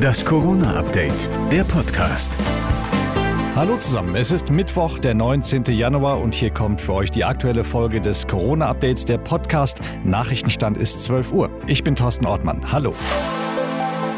[0.00, 2.38] Das Corona-Update, der Podcast.
[3.56, 5.64] Hallo zusammen, es ist Mittwoch, der 19.
[5.64, 9.80] Januar und hier kommt für euch die aktuelle Folge des Corona-Updates, der Podcast.
[10.04, 11.50] Nachrichtenstand ist 12 Uhr.
[11.66, 12.72] Ich bin Thorsten Ortmann.
[12.72, 12.94] Hallo.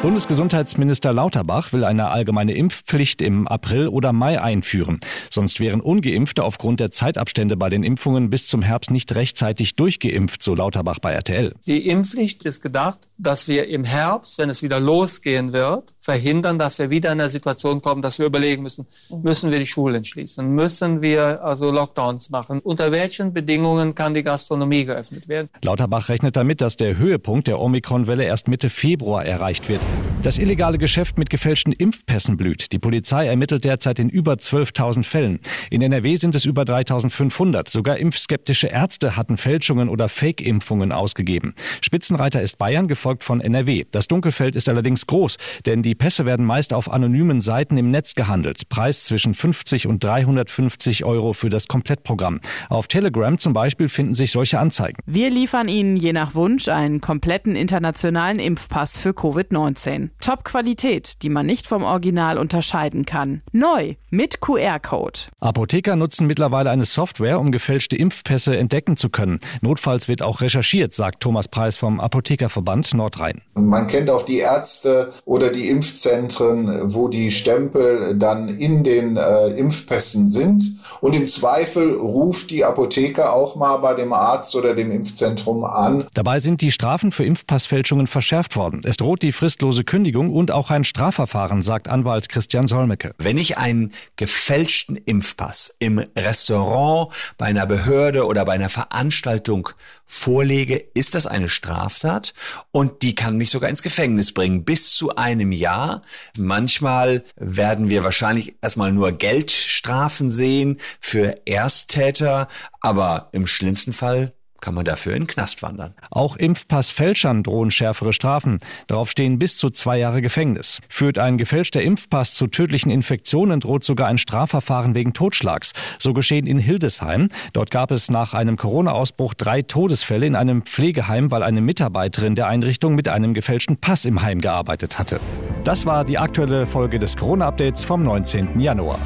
[0.04, 5.00] Bundesgesundheitsminister Lauterbach will eine allgemeine Impfpflicht im April oder Mai einführen.
[5.30, 10.42] Sonst wären ungeimpfte aufgrund der Zeitabstände bei den Impfungen bis zum Herbst nicht rechtzeitig durchgeimpft,
[10.42, 11.54] so Lauterbach bei RTL.
[11.66, 16.78] Die Impfpflicht ist gedacht, dass wir im Herbst, wenn es wieder losgehen wird, verhindern, dass
[16.78, 18.86] wir wieder in eine Situation kommen, dass wir überlegen müssen,
[19.22, 24.22] müssen wir die Schulen schließen, müssen wir also Lockdowns machen, unter welchen Bedingungen kann die
[24.22, 25.48] Gastronomie geöffnet werden.
[25.62, 29.80] Lauterbach rechnet damit, dass der Höhepunkt der Omikron-Welle erst Mitte Februar erreicht wird.
[29.94, 32.72] you Das illegale Geschäft mit gefälschten Impfpässen blüht.
[32.72, 35.38] Die Polizei ermittelt derzeit in über 12.000 Fällen.
[35.68, 37.70] In NRW sind es über 3.500.
[37.70, 41.54] Sogar impfskeptische Ärzte hatten Fälschungen oder Fake-Impfungen ausgegeben.
[41.82, 43.84] Spitzenreiter ist Bayern, gefolgt von NRW.
[43.90, 48.14] Das Dunkelfeld ist allerdings groß, denn die Pässe werden meist auf anonymen Seiten im Netz
[48.14, 48.70] gehandelt.
[48.70, 52.40] Preis zwischen 50 und 350 Euro für das Komplettprogramm.
[52.70, 54.96] Auf Telegram zum Beispiel finden sich solche Anzeigen.
[55.04, 60.13] Wir liefern Ihnen je nach Wunsch einen kompletten internationalen Impfpass für Covid-19.
[60.20, 60.34] 2019.
[60.34, 63.42] Top-Qualität, die man nicht vom Original unterscheiden kann.
[63.52, 65.20] Neu mit QR-Code.
[65.40, 69.38] Apotheker nutzen mittlerweile eine Software, um gefälschte Impfpässe entdecken zu können.
[69.60, 73.42] Notfalls wird auch recherchiert, sagt Thomas Preis vom Apothekerverband Nordrhein.
[73.54, 79.48] Man kennt auch die Ärzte oder die Impfzentren, wo die Stempel dann in den äh,
[79.48, 80.78] Impfpässen sind.
[81.00, 86.06] Und im Zweifel ruft die Apotheker auch mal bei dem Arzt oder dem Impfzentrum an.
[86.14, 88.80] Dabei sind die Strafen für Impfpassfälschungen verschärft worden.
[88.84, 93.14] Es droht die fristlose fristlose Kündigung und auch ein Strafverfahren, sagt Anwalt Christian Solmecke.
[93.16, 99.70] Wenn ich einen gefälschten Impfpass im Restaurant, bei einer Behörde oder bei einer Veranstaltung
[100.04, 102.34] vorlege, ist das eine Straftat
[102.70, 106.02] und die kann mich sogar ins Gefängnis bringen, bis zu einem Jahr.
[106.36, 112.48] Manchmal werden wir wahrscheinlich erstmal nur Geldstrafen sehen für Ersttäter,
[112.82, 114.34] aber im schlimmsten Fall
[114.64, 115.92] kann man dafür in den Knast wandern.
[116.10, 118.60] Auch Impfpassfälschern drohen schärfere Strafen.
[118.86, 120.80] Darauf stehen bis zu zwei Jahre Gefängnis.
[120.88, 125.72] Führt ein gefälschter Impfpass zu tödlichen Infektionen, droht sogar ein Strafverfahren wegen Totschlags.
[125.98, 127.28] So geschehen in Hildesheim.
[127.52, 132.46] Dort gab es nach einem Corona-Ausbruch drei Todesfälle in einem Pflegeheim, weil eine Mitarbeiterin der
[132.46, 135.20] Einrichtung mit einem gefälschten Pass im Heim gearbeitet hatte.
[135.64, 138.58] Das war die aktuelle Folge des Corona-Updates vom 19.
[138.58, 138.98] Januar.